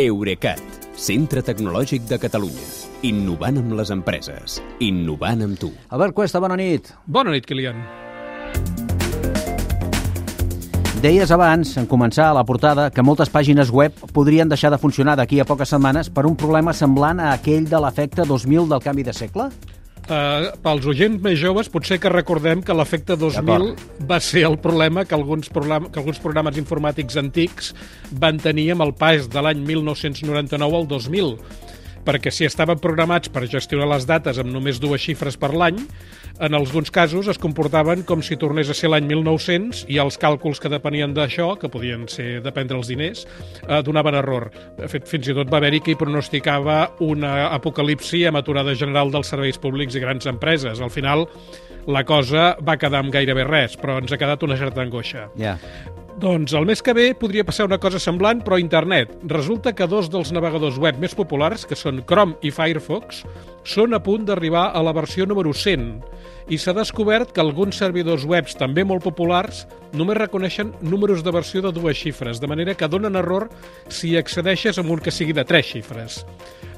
Eurecat, 0.00 0.60
centre 0.96 1.42
tecnològic 1.44 2.06
de 2.08 2.16
Catalunya. 2.16 2.68
Innovant 3.04 3.58
amb 3.60 3.74
les 3.76 3.90
empreses. 3.92 4.54
Innovant 4.80 5.42
amb 5.44 5.58
tu. 5.60 5.68
Albert 5.92 6.16
Cuesta, 6.16 6.40
bona 6.40 6.56
nit. 6.56 6.88
Bona 7.04 7.34
nit, 7.34 7.44
Kilian. 7.44 7.82
Deies 11.04 11.32
abans, 11.32 11.74
en 11.80 11.88
començar 11.88 12.30
a 12.30 12.36
la 12.36 12.46
portada, 12.48 12.88
que 12.92 13.04
moltes 13.04 13.28
pàgines 13.32 13.72
web 13.72 13.92
podrien 14.16 14.48
deixar 14.48 14.72
de 14.72 14.80
funcionar 14.80 15.18
d'aquí 15.20 15.40
a 15.40 15.48
poques 15.48 15.68
setmanes 15.72 16.08
per 16.08 16.24
un 16.28 16.36
problema 16.36 16.72
semblant 16.76 17.20
a 17.20 17.34
aquell 17.34 17.68
de 17.68 17.80
l'efecte 17.84 18.24
2000 18.28 18.72
del 18.72 18.84
canvi 18.84 19.04
de 19.04 19.16
segle? 19.16 19.50
Uh, 20.10 20.48
pels 20.58 20.86
oients 20.90 21.20
més 21.22 21.36
joves, 21.38 21.68
potser 21.70 22.00
que 22.02 22.10
recordem 22.10 22.64
que 22.66 22.74
l'efecte 22.74 23.14
2000 23.14 23.68
va 24.10 24.16
ser 24.18 24.42
el 24.48 24.56
problema 24.58 25.04
que 25.06 25.14
alguns, 25.14 25.46
que 25.46 26.00
alguns 26.02 26.18
programes 26.18 26.58
informàtics 26.58 27.18
antics 27.20 27.70
van 28.18 28.40
tenir 28.42 28.72
amb 28.74 28.88
el 28.88 28.90
pas 28.98 29.28
de 29.30 29.44
l'any 29.46 29.62
1999 29.68 30.80
al 30.80 30.88
2000 30.90 31.30
perquè 32.06 32.32
si 32.32 32.46
estaven 32.48 32.80
programats 32.80 33.30
per 33.32 33.46
gestionar 33.50 33.88
les 33.90 34.06
dates 34.08 34.40
amb 34.40 34.52
només 34.52 34.80
dues 34.80 35.02
xifres 35.02 35.36
per 35.40 35.52
l'any, 35.54 35.78
en 36.40 36.56
alguns 36.56 36.88
casos 36.90 37.28
es 37.28 37.38
comportaven 37.38 38.02
com 38.08 38.22
si 38.24 38.38
tornés 38.40 38.70
a 38.72 38.76
ser 38.76 38.88
l'any 38.88 39.04
1900 39.10 39.84
i 39.92 39.98
els 40.00 40.16
càlculs 40.20 40.60
que 40.62 40.72
depenien 40.72 41.12
d'això, 41.16 41.52
que 41.60 41.68
podien 41.68 42.06
ser 42.08 42.40
dependre 42.44 42.78
els 42.80 42.88
diners, 42.88 43.26
eh, 43.66 43.82
donaven 43.84 44.16
error. 44.22 44.48
De 44.78 44.88
fet, 44.88 45.08
fins 45.08 45.28
i 45.28 45.36
tot 45.36 45.52
va 45.52 45.60
haver-hi 45.60 45.82
qui 45.84 45.98
pronosticava 46.00 46.80
una 47.04 47.50
apocalipsi 47.50 48.24
amb 48.26 48.40
aturada 48.40 48.74
general 48.74 49.12
dels 49.12 49.28
serveis 49.28 49.60
públics 49.60 49.96
i 49.96 50.00
grans 50.00 50.26
empreses. 50.30 50.80
Al 50.80 50.90
final, 50.90 51.26
la 51.86 52.04
cosa 52.04 52.54
va 52.64 52.78
quedar 52.80 53.04
amb 53.04 53.12
gairebé 53.12 53.44
res, 53.44 53.76
però 53.76 53.98
ens 54.00 54.12
ha 54.12 54.20
quedat 54.20 54.42
una 54.42 54.56
certa 54.56 54.80
angoixa. 54.80 55.28
Ja. 55.36 55.58
Doncs 56.20 56.52
el 56.52 56.66
mes 56.68 56.82
que 56.84 56.92
ve 56.92 57.14
podria 57.16 57.46
passar 57.48 57.64
una 57.64 57.78
cosa 57.80 57.96
semblant, 58.02 58.42
però 58.44 58.58
a 58.58 58.60
internet. 58.60 59.14
Resulta 59.30 59.72
que 59.72 59.86
dos 59.88 60.10
dels 60.12 60.34
navegadors 60.36 60.76
web 60.76 60.98
més 61.00 61.14
populars, 61.16 61.62
que 61.64 61.78
són 61.78 62.02
Chrome 62.04 62.36
i 62.44 62.50
Firefox, 62.52 63.22
són 63.64 63.96
a 63.96 64.02
punt 64.04 64.26
d'arribar 64.28 64.66
a 64.76 64.82
la 64.84 64.92
versió 64.92 65.24
número 65.24 65.54
100 65.56 65.86
i 66.52 66.58
s'ha 66.60 66.74
descobert 66.76 67.32
que 67.32 67.40
alguns 67.40 67.80
servidors 67.80 68.26
webs 68.28 68.58
també 68.60 68.84
molt 68.84 69.06
populars 69.06 69.64
només 69.96 70.18
reconeixen 70.18 70.74
números 70.82 71.24
de 71.24 71.32
versió 71.32 71.62
de 71.64 71.72
dues 71.72 71.96
xifres, 71.96 72.40
de 72.40 72.50
manera 72.50 72.74
que 72.74 72.88
donen 72.90 73.16
error 73.16 73.48
si 73.88 74.12
accedeixes 74.18 74.76
amb 74.82 74.92
un 74.92 75.00
que 75.00 75.14
sigui 75.14 75.32
de 75.32 75.46
tres 75.48 75.72
xifres. 75.72 76.24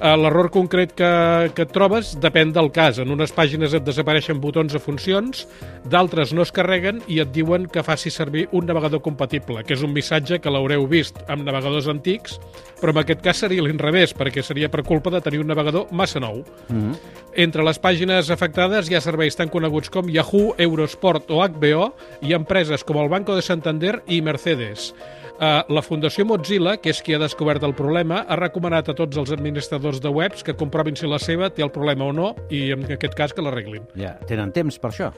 Eh, 0.03 0.17
l'error 0.19 0.49
concret 0.51 0.97
que, 0.99 1.09
que 1.55 1.63
et 1.63 1.71
trobes 1.71 2.17
depèn 2.19 2.51
del 2.51 2.73
cas. 2.75 2.99
En 2.99 3.13
unes 3.15 3.31
pàgines 3.37 3.71
et 3.77 3.85
desapareixen 3.87 4.41
botons 4.43 4.75
o 4.75 4.81
funcions, 4.83 5.45
d'altres 5.87 6.33
no 6.35 6.43
es 6.43 6.51
carreguen 6.51 6.99
i 7.07 7.21
et 7.23 7.31
diuen 7.31 7.69
que 7.71 7.85
faci 7.87 8.11
servir 8.11 8.49
un 8.51 8.67
navegador 8.67 8.99
compatible, 9.05 9.63
que 9.63 9.77
és 9.77 9.87
un 9.87 9.95
missatge 9.95 10.41
que 10.43 10.51
l'haureu 10.51 10.89
vist 10.91 11.23
amb 11.31 11.47
navegadors 11.47 11.87
antics, 11.93 12.41
però 12.81 12.91
en 12.91 13.05
aquest 13.05 13.23
cas 13.23 13.45
seria 13.45 13.63
l'inrevés, 13.63 14.11
perquè 14.19 14.43
seria 14.43 14.73
per 14.73 14.83
culpa 14.83 15.15
de 15.15 15.23
tenir 15.23 15.45
un 15.45 15.53
navegador 15.55 15.87
massa 15.95 16.19
nou. 16.19 16.43
Mm 16.69 16.83
-hmm. 16.83 16.99
Entre 17.47 17.63
les 17.63 17.79
pàgines 17.79 18.31
afectades 18.31 18.91
hi 18.91 18.97
ha 18.97 19.01
serveis 19.01 19.37
tan 19.37 19.49
coneguts 19.49 19.89
com 19.89 20.11
Yahoo, 20.11 20.55
Eurosport 20.59 21.31
o 21.31 21.45
HBO 21.47 21.95
i 22.23 22.35
empreses 22.35 22.83
com 22.85 22.97
el 22.97 23.09
Banco 23.09 23.37
de 23.37 23.43
Santander 23.43 24.03
i 24.09 24.21
Mercedes. 24.21 24.95
Uh, 25.43 25.65
la 25.75 25.83
Fundació 25.83 26.23
Mozilla, 26.23 26.77
que 26.79 26.93
és 26.93 27.01
qui 27.03 27.17
ha 27.17 27.19
descobert 27.19 27.65
el 27.67 27.73
problema, 27.75 28.21
ha 28.31 28.37
recomanat 28.39 28.93
a 28.93 28.95
tots 28.95 29.19
els 29.19 29.33
administradors 29.35 29.92
de 30.01 30.09
webs 30.09 30.47
que 30.47 30.57
comprovin 30.57 30.97
si 30.97 31.11
la 31.11 31.21
seva 31.21 31.51
té 31.51 31.65
el 31.67 31.73
problema 31.75 32.07
o 32.09 32.15
no 32.17 32.33
i, 32.49 32.71
en 32.73 32.87
aquest 32.87 33.19
cas, 33.19 33.35
que 33.35 33.45
l'arreglin. 33.45 33.85
Ja, 33.99 34.15
tenen 34.29 34.55
temps 34.55 34.79
per 34.81 34.93
això. 34.93 35.13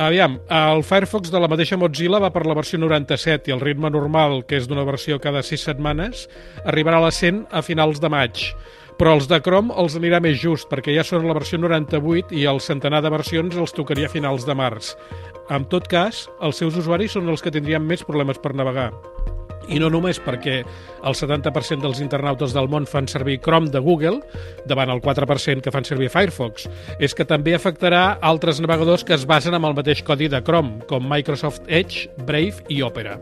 Aviam, 0.00 0.38
el 0.48 0.82
Firefox 0.86 1.32
de 1.32 1.40
la 1.40 1.48
mateixa 1.50 1.76
Mozilla 1.76 2.20
va 2.22 2.30
per 2.32 2.46
la 2.48 2.54
versió 2.56 2.78
97 2.80 3.50
i 3.50 3.54
el 3.54 3.60
ritme 3.60 3.90
normal, 3.90 4.44
que 4.48 4.60
és 4.60 4.68
d'una 4.68 4.84
versió 4.88 5.18
cada 5.20 5.42
6 5.44 5.66
setmanes, 5.70 6.28
arribarà 6.64 7.00
a 7.00 7.08
la 7.08 7.10
100 7.12 7.48
a 7.50 7.64
finals 7.66 8.00
de 8.00 8.12
maig 8.12 8.46
però 9.00 9.14
els 9.16 9.24
de 9.30 9.38
Chrome 9.40 9.72
els 9.80 9.94
anirà 9.96 10.18
més 10.20 10.36
just, 10.42 10.66
perquè 10.68 10.92
ja 10.92 11.00
són 11.08 11.24
la 11.24 11.32
versió 11.32 11.56
98 11.56 12.36
i 12.36 12.44
el 12.50 12.60
centenar 12.60 13.00
de 13.00 13.14
versions 13.14 13.56
els 13.56 13.72
tocaria 13.72 14.10
a 14.10 14.12
finals 14.12 14.44
de 14.44 14.52
març. 14.52 14.92
En 15.48 15.64
tot 15.72 15.88
cas, 15.88 16.26
els 16.44 16.60
seus 16.60 16.76
usuaris 16.76 17.16
són 17.16 17.32
els 17.32 17.40
que 17.40 17.54
tindrien 17.54 17.80
més 17.80 18.04
problemes 18.04 18.36
per 18.36 18.52
navegar. 18.52 18.90
I 19.70 19.78
no 19.78 19.90
només 19.92 20.18
perquè 20.22 20.60
el 21.06 21.16
70% 21.16 21.84
dels 21.84 22.00
internautes 22.02 22.54
del 22.56 22.68
món 22.70 22.88
fan 22.90 23.08
servir 23.10 23.38
Chrome 23.44 23.70
de 23.70 23.82
Google, 23.82 24.20
davant 24.66 24.90
el 24.90 25.02
4% 25.04 25.62
que 25.64 25.74
fan 25.74 25.86
servir 25.86 26.10
Firefox, 26.10 26.66
és 26.98 27.14
que 27.14 27.28
també 27.28 27.54
afectarà 27.54 28.18
altres 28.20 28.60
navegadors 28.60 29.06
que 29.06 29.14
es 29.14 29.26
basen 29.30 29.54
amb 29.54 29.70
el 29.70 29.78
mateix 29.78 30.02
codi 30.02 30.28
de 30.28 30.42
Chrome, 30.42 30.82
com 30.90 31.06
Microsoft 31.06 31.62
Edge, 31.68 32.10
Brave 32.26 32.66
i 32.68 32.82
Opera. 32.82 33.18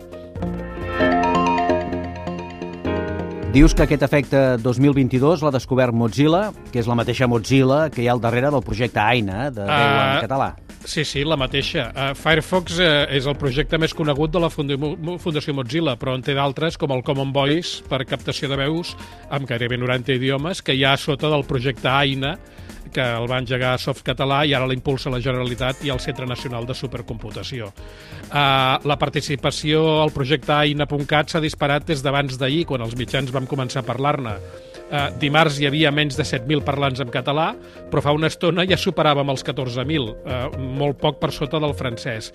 Dius 3.49 3.73
que 3.73 3.87
aquest 3.87 4.03
efecte 4.05 4.41
2022 4.61 5.41
l'ha 5.41 5.51
descobert 5.55 5.97
Mozilla, 5.97 6.51
que 6.69 6.83
és 6.83 6.89
la 6.89 6.97
mateixa 6.99 7.27
Mozilla 7.27 7.87
que 7.89 8.05
hi 8.05 8.09
ha 8.09 8.13
al 8.13 8.21
darrere 8.21 8.53
del 8.53 8.65
projecte 8.65 9.01
AINA, 9.01 9.49
de 9.49 9.65
veu 9.65 9.73
uh, 9.73 10.03
en 10.05 10.27
català. 10.27 10.51
Sí, 10.85 11.05
sí, 11.05 11.25
la 11.27 11.37
mateixa. 11.37 11.89
Uh, 11.91 12.13
Firefox 12.17 12.79
uh, 12.79 12.87
és 13.15 13.27
el 13.29 13.37
projecte 13.39 13.79
més 13.81 13.95
conegut 13.97 14.33
de 14.33 14.41
la 14.41 14.51
Fundació 14.53 15.55
Mozilla, 15.57 15.97
però 16.01 16.15
en 16.17 16.23
té 16.25 16.37
d'altres, 16.39 16.79
com 16.81 16.95
el 16.95 17.03
Common 17.05 17.33
Voice, 17.35 17.83
per 17.89 18.05
captació 18.09 18.49
de 18.49 18.57
veus 18.61 18.95
amb 19.35 19.49
gairebé 19.49 19.77
90 19.81 20.17
idiomes, 20.17 20.63
que 20.63 20.77
hi 20.79 20.87
ha 20.87 20.97
sota 20.97 21.31
del 21.33 21.45
projecte 21.49 21.91
AINA, 21.91 22.37
que 22.95 23.05
el 23.05 23.27
va 23.29 23.41
engegar 23.43 23.75
Softcatalà 23.83 24.43
i 24.49 24.55
ara 24.57 24.69
l'impulsa 24.71 25.13
la 25.13 25.21
Generalitat 25.21 25.85
i 25.85 25.93
el 25.93 26.01
Centre 26.01 26.27
Nacional 26.27 26.67
de 26.67 26.77
Supercomputació. 26.79 27.69
Uh, 28.29 28.79
la 28.89 28.97
participació 29.01 29.85
al 30.03 30.15
projecte 30.15 30.55
AINA.cat 30.57 31.35
s'ha 31.35 31.45
disparat 31.45 31.85
des 31.91 32.03
d'abans 32.05 32.41
d'ahir, 32.41 32.65
quan 32.71 32.87
els 32.87 32.97
mitjans 32.97 33.35
vam 33.35 33.51
començar 33.51 33.83
a 33.85 33.89
parlar-ne. 33.89 34.39
Uh, 34.89 35.11
dimarts 35.21 35.59
hi 35.61 35.67
havia 35.69 35.91
menys 35.93 36.17
de 36.17 36.25
7.000 36.25 36.65
parlants 36.65 37.03
en 37.05 37.11
català, 37.13 37.51
però 37.93 38.01
fa 38.01 38.15
una 38.17 38.31
estona 38.33 38.65
ja 38.69 38.79
superàvem 38.81 39.29
els 39.29 39.45
14.000, 39.45 40.15
uh, 40.17 40.57
molt 40.81 40.97
poc 41.03 41.19
per 41.21 41.29
sota 41.37 41.61
del 41.61 41.75
francès. 41.77 42.31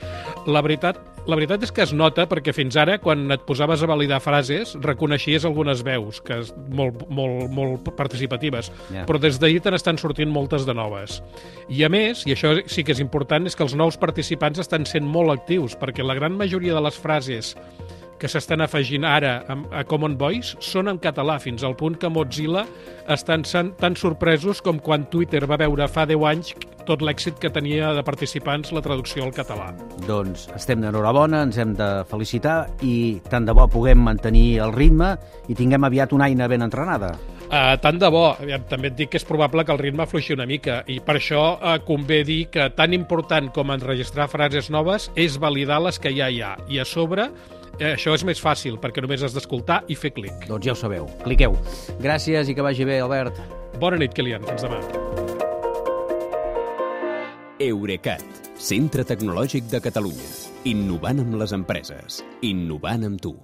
La 0.45 0.61
veritat, 0.61 0.99
la 1.25 1.37
veritat 1.39 1.65
és 1.65 1.73
que 1.73 1.81
es 1.81 1.95
nota 1.97 2.27
perquè 2.29 2.53
fins 2.53 2.77
ara, 2.77 2.99
quan 3.01 3.25
et 3.33 3.41
posaves 3.47 3.81
a 3.81 3.89
validar 3.89 4.19
frases, 4.21 4.75
reconeixies 4.85 5.47
algunes 5.49 5.81
veus, 5.87 6.21
que 6.21 6.43
és 6.43 6.51
molt, 6.77 7.07
molt, 7.09 7.47
molt 7.55 7.89
participatives, 7.97 8.69
yeah. 8.91 9.07
però 9.09 9.17
des 9.23 9.41
d'ahir 9.41 9.63
te 9.63 9.73
n'estan 9.73 9.97
sortint 9.97 10.29
moltes 10.29 10.67
de 10.69 10.77
noves. 10.77 11.23
I 11.73 11.85
a 11.87 11.89
més, 11.89 12.21
i 12.29 12.35
això 12.35 12.53
sí 12.69 12.85
que 12.85 12.93
és 12.93 13.01
important, 13.01 13.49
és 13.49 13.57
que 13.57 13.65
els 13.65 13.73
nous 13.79 13.97
participants 13.97 14.61
estan 14.61 14.85
sent 14.85 15.09
molt 15.09 15.33
actius, 15.33 15.73
perquè 15.79 16.05
la 16.05 16.17
gran 16.19 16.37
majoria 16.37 16.77
de 16.77 16.85
les 16.85 17.01
frases 17.01 17.55
que 18.23 18.29
s'estan 18.31 18.63
afegint 18.63 19.03
ara 19.03 19.34
a 19.75 19.81
Common 19.84 20.13
Voice 20.16 20.56
són 20.63 20.88
en 20.88 21.00
català, 21.03 21.35
fins 21.44 21.66
al 21.67 21.75
punt 21.75 21.97
que 22.00 22.07
Mozilla 22.07 22.61
estan 23.11 23.44
tan 23.75 23.97
sorpresos 24.00 24.61
com 24.63 24.79
quan 24.79 25.09
Twitter 25.11 25.41
va 25.44 25.59
veure 25.59 25.89
fa 25.91 26.06
10 26.07 26.23
anys 26.29 26.53
tot 26.88 27.03
l'èxit 27.03 27.35
que 27.39 27.51
tenia 27.51 27.91
de 27.95 28.03
participants 28.03 28.72
la 28.72 28.83
traducció 28.83 29.25
al 29.25 29.33
català. 29.35 29.73
Doncs 30.07 30.47
estem 30.56 30.79
d'enhorabona, 30.83 31.41
ens 31.44 31.59
hem 31.59 31.73
de 31.75 31.89
felicitar 32.07 32.62
i 32.83 33.19
tant 33.28 33.44
de 33.47 33.56
bo 33.56 33.67
puguem 33.72 34.00
mantenir 34.03 34.62
el 34.63 34.72
ritme 34.75 35.13
i 35.51 35.56
tinguem 35.59 35.83
aviat 35.83 36.16
una 36.16 36.29
eina 36.31 36.47
ben 36.47 36.63
entrenada. 36.63 37.12
Uh, 37.44 37.75
tant 37.83 38.00
de 38.00 38.07
bo. 38.09 38.29
També 38.72 38.89
et 38.89 38.95
dic 38.97 39.12
que 39.13 39.19
és 39.19 39.28
probable 39.28 39.66
que 39.67 39.75
el 39.75 39.81
ritme 39.81 40.07
fluixi 40.07 40.33
una 40.33 40.47
mica 40.50 40.79
i 40.88 41.01
per 41.03 41.17
això 41.19 41.44
uh, 41.57 41.75
convé 41.85 42.22
dir 42.28 42.45
que 42.53 42.69
tan 42.73 42.95
important 42.95 43.51
com 43.53 43.75
enregistrar 43.75 44.29
frases 44.31 44.72
noves 44.73 45.09
és 45.19 45.35
validar 45.44 45.81
les 45.83 46.00
que 46.00 46.16
ja 46.16 46.31
hi 46.31 46.39
ha 46.41 46.56
i 46.72 46.79
a 46.79 46.88
sobre 46.88 47.28
eh, 47.79 47.94
això 47.94 48.13
és 48.17 48.25
més 48.28 48.41
fàcil, 48.44 48.78
perquè 48.81 49.03
només 49.03 49.23
has 49.23 49.35
d'escoltar 49.35 49.84
i 49.88 49.95
fer 49.95 50.13
clic. 50.16 50.47
Doncs 50.50 50.67
ja 50.67 50.75
ho 50.75 50.79
sabeu. 50.79 51.07
Cliqueu. 51.23 51.56
Gràcies 52.03 52.51
i 52.51 52.57
que 52.57 52.66
vagi 52.66 52.85
bé, 52.89 53.00
Albert. 53.01 53.39
Bona 53.79 53.97
nit, 54.01 54.13
Kilian. 54.13 54.44
Fins 54.50 54.67
demà. 54.67 54.81
Eurecat, 57.63 58.23
centre 58.59 59.06
tecnològic 59.07 59.69
de 59.72 59.79
Catalunya. 59.79 60.31
Innovant 60.67 61.22
amb 61.23 61.38
les 61.39 61.53
empreses. 61.56 62.19
Innovant 62.44 63.07
amb 63.07 63.22
tu. 63.23 63.31